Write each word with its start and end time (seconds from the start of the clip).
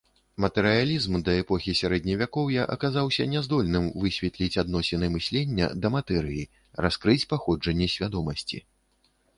Матэрыялізм 0.43 1.17
да 1.25 1.35
эпохі 1.41 1.75
сярэдневякоўя 1.81 2.63
аказаўся 2.77 3.27
няздольным 3.35 3.85
высветліць 4.05 4.59
адносіны 4.63 5.11
мыслення 5.19 5.69
да 5.85 5.97
матэрыі, 5.99 6.49
раскрыць 6.87 7.21
паходжанне 7.35 7.87
свядомасці. 7.97 8.57